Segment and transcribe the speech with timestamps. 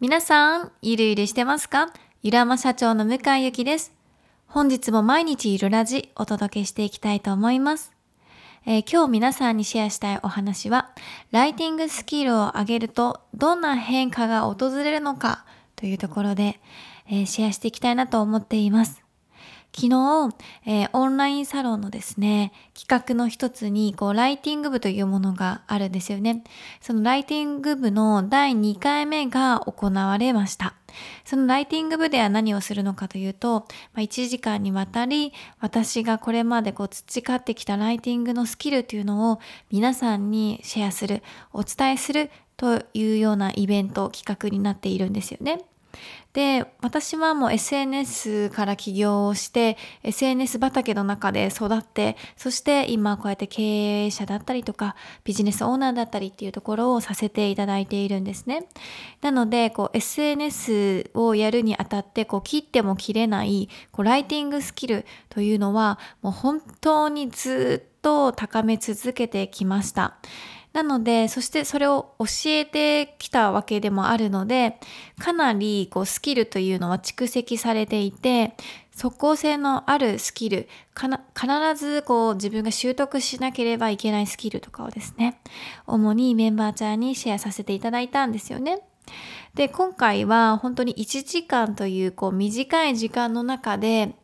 [0.00, 1.92] 皆さん、ゆるゆるしてますか？
[2.22, 3.92] ゆらま社長の向井ゆきです。
[4.46, 7.92] 本日も毎日ゆるラジお届けしていきたいと思います。
[8.64, 10.88] えー、今日皆さんにシェアしたいお話は、
[11.32, 15.44] ライティングスキルを上げるとどんな変化が訪れるのか
[15.76, 16.58] というところで、
[17.06, 19.02] えー、シェアしていきたいなと思っています。
[19.72, 20.34] 昨日、
[20.66, 26.42] えー、オンラインサロンのですね、企画の一つに、こう、ライティング部というものがあるんですよね。
[26.80, 30.74] そのライティング部の第2回目が行われました。
[31.24, 39.40] そのライティング部では何をするのかというと、まあ、1時間にわたり、私がこれまでこう培ってきたライティングのスキルというのを
[39.70, 45.60] 皆さんにシェアする、お伝えするというようなイベント、企画になっているんですよね。
[46.32, 58.68] で、私はもう SNS から起業をして、SNS 畑の中で育って、そして今こうやって経営者だったりとか、ビジネスオーナーだったりっていうところをさせていただいているんですね。
[59.22, 70.18] なので、こう SNS をやるにあたって、こう切っても切れない、こうライティングスキルというのは、もう本当にずっと高め続けてきました。
[70.72, 74.78] なので、そしてそれを教えてきたわけでもあるので、
[75.18, 78.54] かなりこうスキルというのは蓄積されていて、
[78.94, 85.40] 即効性のあるスキル、必ずこう自分が習得しなければいけないスキルとかをですね、
[85.86, 88.80] 主にメンバーチャーにシェアさせていただいたんですよね。
[89.54, 94.14] で、今回は本当に1時間というこう短い時間の中で、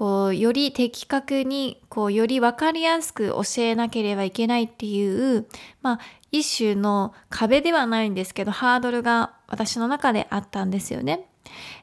[0.00, 5.46] こう、より的確に、こう、よりわかりやすく教えなければいけないっていう、
[5.82, 5.98] まあ、
[6.32, 11.26] 一種の壁ではないんですけど、ハードルが私の中であったんですよね。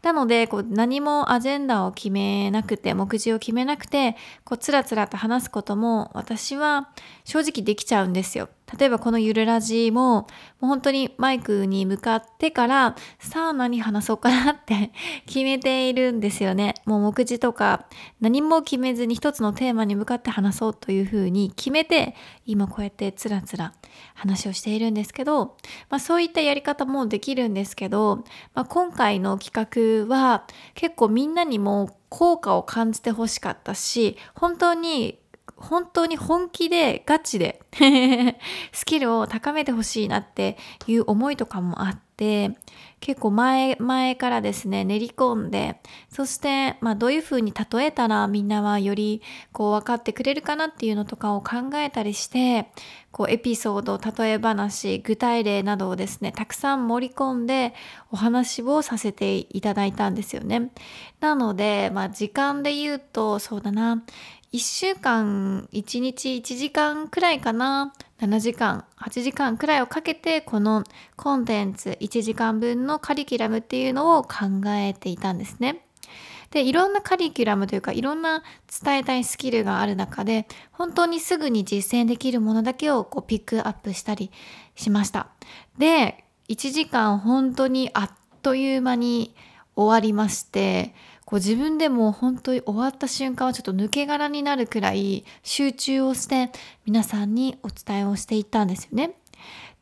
[0.00, 6.88] なので、こう何もアジェンダを決めなくて、目次を決めなくて、こうつらつらと話すことも私は
[7.24, 8.48] 正直できちゃうんですよ。
[8.78, 10.26] 例えばこのゆるラジも、も
[10.62, 14.90] う本当にマイクに向かってから、さあ何話そうかなって
[15.26, 16.74] 決めているんですよね。
[16.84, 17.86] もう目次とか
[18.20, 23.72] 何も決めずに一つのテーマに向かって話そうというふうに決めて、今こうやってつらつら
[24.14, 25.56] 話をしているんですけど、
[25.88, 28.24] まあそういったやり方もできるんですけど、
[28.54, 35.20] まあ今回の企画は結構みんなにも効果を感じてほしかったし、本当に
[35.56, 37.60] 本当に本気でガチで
[38.72, 42.56] スキルを高めてほしいなっていう思いとかもあって
[43.00, 45.80] 結構前前からですね練り込んで
[46.10, 49.22] そしてまあどういうふうに例えたらみんなはより
[49.52, 52.70] こう分かってくれるかなっていうのとかを考えたりして
[53.12, 57.74] こうエピソード例え話具体例などをですねたくさん盛り込んで
[58.10, 60.70] お話をさせていただいたんですよね。
[61.20, 64.02] なのでまあ時間で言うとそうだな
[64.56, 70.82] 1週間1日1時間くらいかな7時間8時間くらいをかけてこの
[71.14, 75.84] コンテンツ1時間分のカリキュラムっていうのを考えていたんですね。
[76.52, 78.42] でいろんなカリキュラムというかいろんな
[78.82, 84.30] 伝えたいスキルがある中で本当にすぐに実践できるものだけをこうピックアップしたり
[84.74, 85.28] しました。
[85.76, 89.34] で1時間本当にあっという間に
[89.76, 90.94] 終わりまして
[91.26, 96.50] こう自分でも本当に終わった瞬間はちょっと抜け殻になるくらい集中をして
[96.86, 99.14] 皆さんにお伝えをしていったんですよね。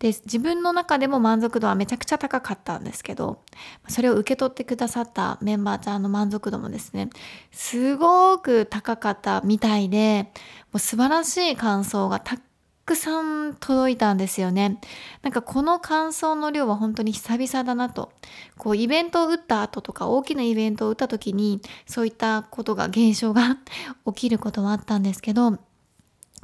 [0.00, 3.42] で自分の中でも満足度はめちゃくちゃ高かったんですけど
[3.88, 7.10] それを受け取ってくださったメンバーちゃんの満足度もですね
[7.52, 10.24] すごく高かったみたいで
[10.72, 12.42] もう素晴らしい感想がたく
[12.84, 14.78] くさん届いたんですよね。
[15.22, 18.12] なんかこの感想の量は本当に久々だなと。
[18.58, 23.58] こうイベントを打った後とか大きなイベントを打った時にそういったことが現象が
[24.06, 25.58] 起きることはあったんですけど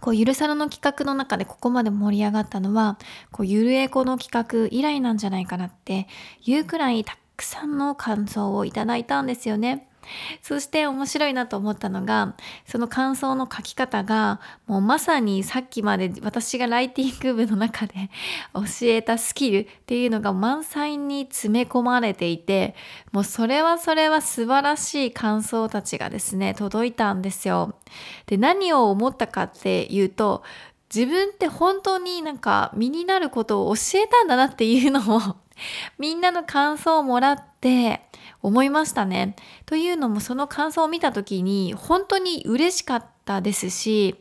[0.01, 2.99] こうゆるさらの企画の中でここまで盛り上がったのは
[3.31, 6.09] こうゆるエコの企画以来なんじゃないかなって
[6.43, 9.90] いうくらいたくさんの感想をいただいたんですよね。
[10.43, 12.35] そして面白いなと思ったのが
[12.67, 17.95] その感想の書き方がもうまさにさっきまで私がライティング部の中で
[18.55, 22.75] 教えたスキルっていうのが満載に詰め込まれていて
[23.13, 27.75] もうそれはそれは素晴らしい感想たちがですね届いたんですよ。
[28.27, 30.43] で何を思ったかっていうと
[30.95, 35.37] 自分って本当になんか身になることを教えたんだなっていうのを
[35.99, 38.03] みんなの感想をもらって
[38.43, 39.37] 思いましたね。
[39.67, 44.17] というのもその感想を見た時に本当に嬉しかったですし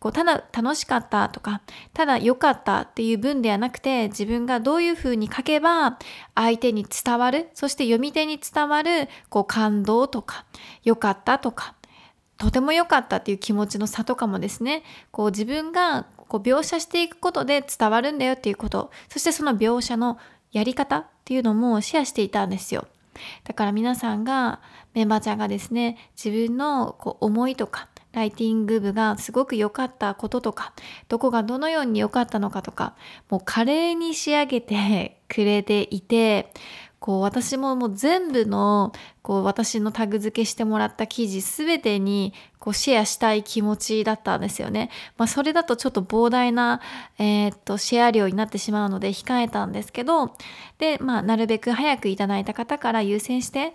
[0.00, 1.60] こうただ楽しかったとか
[1.92, 5.98] ただ良かったっていう文ではなくて自分がどういうふうに書けば
[6.34, 10.46] 相手に伝わるそして読み手に伝わるこう感動とか
[10.82, 11.74] 良かったとか
[12.38, 20.18] とても良かったっていう気持ちの差とかもですねこう自分がこう描写していくことで伝わるんだよっていうことそしてその描写の
[20.52, 22.86] やり方っていうのもシェアしていたんですよ。
[23.44, 24.60] だから皆さんが
[24.94, 30.72] メンバーちゃんがですね自分のこう思いとかライティング部がすごく良かったこととか
[31.08, 32.96] どこがどのように良かったのかとか
[33.28, 36.52] もう華麗に仕上げてくれていて
[37.00, 38.92] こう私ももう全部の
[39.22, 44.90] こう私のタグ付けしてもらった記事全てにこうシェアしたい気持ちだったんですよね。
[45.16, 46.82] まあ、それだとちょっと膨大な、
[47.18, 50.36] えー、っとシェア量になってしまうので控えたんですけど
[50.76, 53.72] で、まあ、なるべく早くいただいた方から優先して、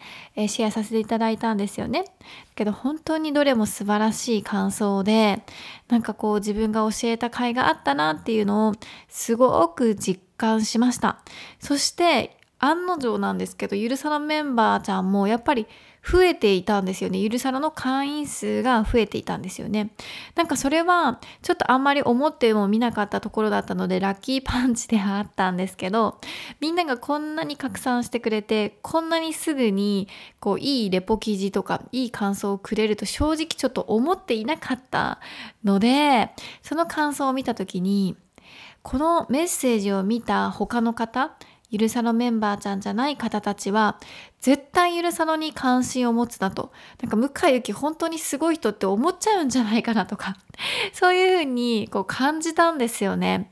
[0.48, 2.06] シェアさせていただいたんですよね。
[2.54, 5.42] けど本当にどれも素晴らしい感想で
[5.88, 8.74] なんかこう自分が教えた甲斐があったなっていうのを
[9.10, 11.22] すごく実感しました。
[11.60, 15.68] そして案の定なんですけどゆるさのメンバーちゃんもやっぱり
[16.06, 17.18] 増えていたんですよね。
[17.18, 19.90] ゆるさらの会員数が増えていたんですよね。
[20.36, 26.20] なんかそれはちょっとあんまり思っても見なかったところだったのでラッキーパンチではあったんですけど
[26.60, 30.08] みんながこんなに拡散してくれてこんなにすぐに
[30.40, 35.20] こういいレポ記事とかいい感想をくれると正直ちょっと思っていなかった
[35.64, 36.30] ので
[36.62, 38.16] その感想を見た時に
[38.84, 41.36] このメッセージを見た他の方
[41.76, 44.00] ゆるさのメンバーちゃんじゃない方たちは
[44.40, 50.38] 絶対ゆるさのに関心を持つなとなんか向井ゆき本当にすごい人って思っちゃうんじゃないかなとか
[50.94, 53.52] そういうふうにこう感じたんですよね。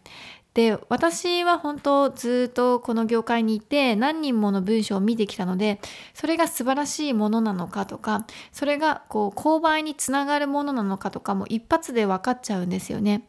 [0.53, 5.79] で私は本当ずっとこの業界にいて何人もの文章を見てきたので
[6.13, 13.27] それが素晴らしいものなのかとかそれがこう購買につながるものなのかとかも一発で分かっちゃうんですよね。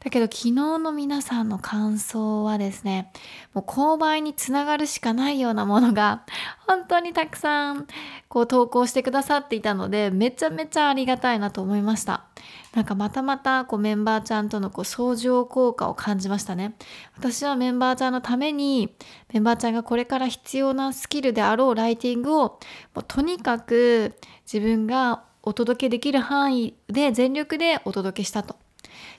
[0.00, 3.10] だけど昨日の皆さんの感想はですね
[3.54, 6.24] もう購買につながるしかないようなものが
[6.66, 7.86] 本当にたくさん
[8.28, 12.26] こう投稿してくださっていたのでめちゃめちゃありがたいなと思いました。
[12.74, 16.74] なんかまたまたこうメンバーちゃんとのこう相乗効果を感じましたね。
[17.16, 18.94] 私はメンバーちゃんのために
[19.32, 22.58] メンバーちゃんがこれから必要なスキルであろうライティングを
[22.94, 24.14] もうとにかく
[24.50, 28.56] 自分がお届けできる範囲で全力でお届けしたと。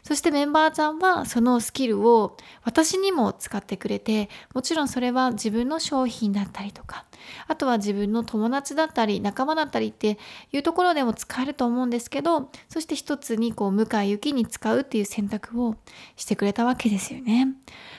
[0.04, 7.06] そしてメンバーちゃんはそのスキルを私にも使ってくれてもちろんそれは自分の商品だったりとか
[7.48, 10.18] あとは自分の友達だったり仲間だったりって
[10.52, 15.76] いうところでも使えると思うんですけどそして一つにこう向井ゆきに使うっていう選択を
[16.16, 17.50] してくれたわけですよね。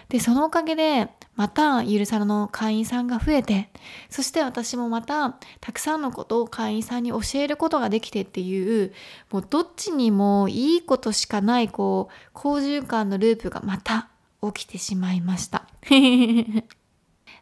[0.09, 3.71] でそのおかげでまたゆるさらの会員さんが増えて
[4.11, 8.93] そして私もまたたくさんのことを会員さんに教えることができてっていう
[9.31, 14.09] もうどっちにもいいことしかないこう好循環のループがまた
[14.43, 15.67] 起きてしまいました。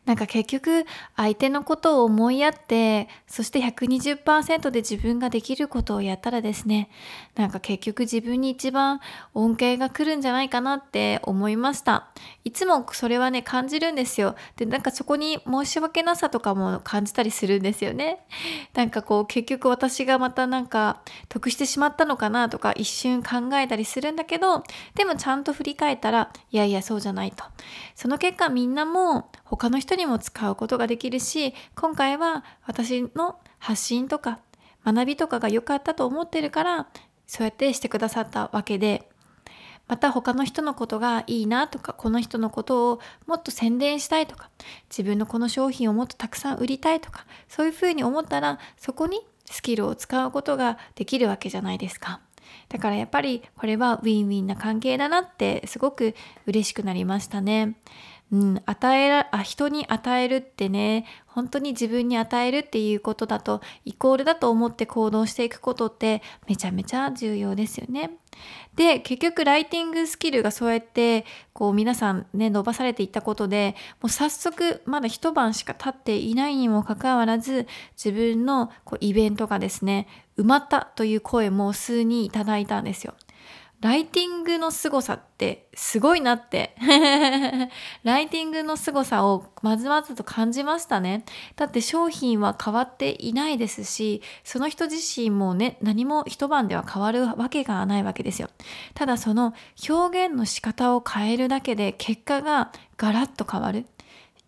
[0.06, 0.86] なんか結局
[1.16, 6.88] 相手のことを思いやってそして120%で自分ができることをやったらですね
[7.34, 9.00] なんか結局自分に一番
[9.34, 12.08] 恩恵が来るんじゃないかなって思いました。
[12.44, 14.36] いつもそれはね感じるんですよ。
[14.56, 18.24] でなんかそこに申し訳なさとかも感じたりするんですよね。
[18.74, 24.62] なんかこう結局私がまたなんか得してしまったのかなとか一瞬考えたりするんだけど
[24.94, 27.44] でもちゃんと振り返ったらいやいやそうじゃないと。
[27.94, 34.40] その結果みんなも他の人にも使うことができるし今回は私の発信とか
[34.84, 36.88] 学びとかが良かったと思ってるから
[37.26, 39.08] そうやってしてくださったわけで
[39.88, 44.50] また他の人のことがいいなとかこの人のことをもっと宣伝したいとか
[44.90, 52.20] 自分のこの商品をもっとたくさん売りたいとかそういうふうに思ったらそこにスキルを使うことができるわけじゃないですか。
[52.68, 56.14] だからやっぱりこれはウィンウィンな関係だなってすごく
[56.46, 57.76] 嬉しくなりましたね。
[58.32, 68.18] うん、与えらあ人に与えるってね本当に自分に与えるっていうことだとイコールだと思って行動していくことってめちゃめちゃ重要ですよね。
[68.74, 77.66] で結局ライティングスキルがそうやってこう皆さんね伸ばされていったことでもう早速まだ一晩しか経っていないにもかかわらず
[77.96, 83.14] 自分のこうイベントがですね埋まったという声も数にいただいたんですよ。
[83.80, 86.74] ライティングの凄さってすごいなって
[88.04, 91.24] ライティングの凄さをまずまずと感じましたね。
[91.56, 98.48] だって商品は変わっていないですし、その人自身もね、何も一晩では変わるわけがないわけですよ。
[98.94, 99.52] ただその
[99.88, 103.86] 表現の仕方を変えるだけで結果がガラッと変わる。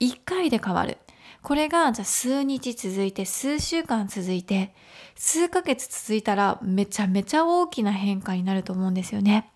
[0.01, 0.97] 一回で変わる。
[1.43, 4.75] これがじゃあ数日続いて数週間続いて
[5.15, 9.51] 数ヶ月続いたらめちゃめちゃ大きな変化になると思うんですよね。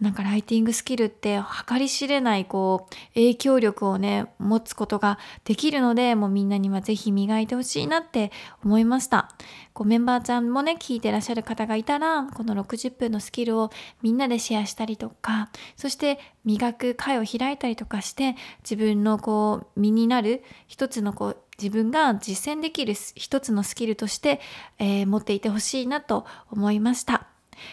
[0.00, 8.30] なんかライティングスキルって計り知れないこう影響力をね持つことができるのでもうみんなには是非磨いてほしいなって
[8.64, 9.30] 思いました
[9.72, 13.70] こうメンバーちゃんもね聞いてらっしゃる方がいたらこの60分のスキルを
[14.02, 24.40] みんなでシェアしたりとかそして磨く会を開いたりとかして自分のこう身になる一つのこう自分が実践できる一つのスキルとして、
[24.78, 27.27] えー、持っていてほしいなと思いました。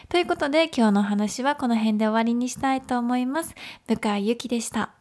[0.10, 3.54] ということで今日の話はこの辺で終わりにしたいと思います。
[3.88, 4.95] 向井ゆきでした。